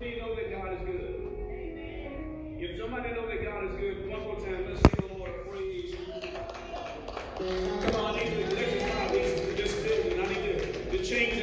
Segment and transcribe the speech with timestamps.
[0.00, 1.28] Do you know that God is good?
[1.50, 2.56] Amen.
[2.58, 5.94] If somebody know that God is good, one more time, let's sing the Lord praise.
[7.36, 10.18] Come on, I need to electrify this building.
[10.18, 11.39] I need to, to change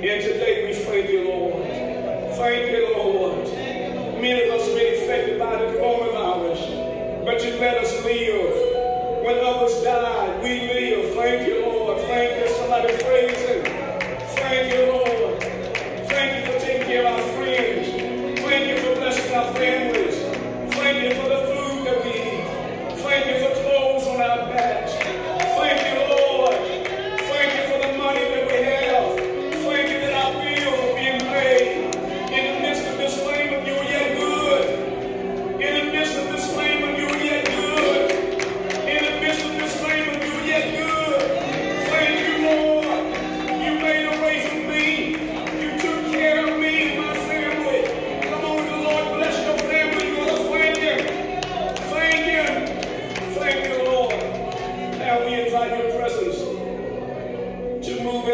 [0.00, 1.64] And today we thank you, Lord.
[2.36, 3.48] Thank you, Lord.
[4.22, 9.24] Many of us been affected by the coronavirus, but you let us live.
[9.24, 11.14] When others died, we live.
[11.16, 12.00] Thank you, Lord.
[12.02, 12.54] Thank you.
[12.54, 13.07] Somebody.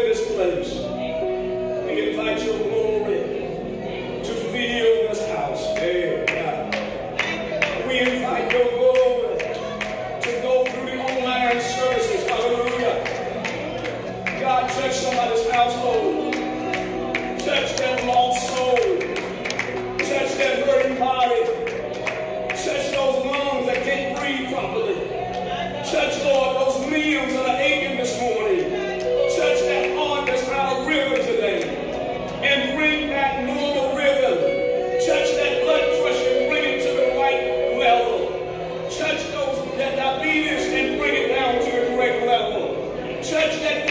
[0.03, 0.73] this place.
[1.85, 3.19] We invite your glory
[4.23, 5.65] to fill this house.
[5.77, 7.87] Amen.
[7.87, 12.27] We invite your glory to go through the online services.
[12.27, 13.03] Hallelujah.
[14.39, 16.14] God, touch somebody's household.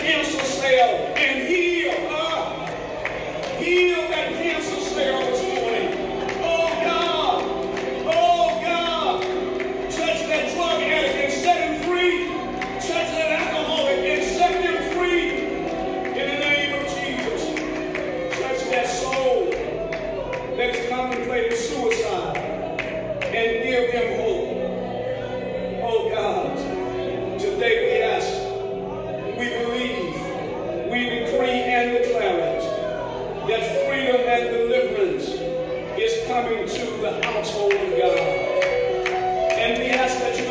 [0.05, 2.67] cancer cell and heal her.
[3.56, 5.33] Heal that cancer cell
[33.49, 35.29] that freedom and deliverance
[36.00, 38.19] is coming to the household of God.
[39.52, 40.50] And we ask that you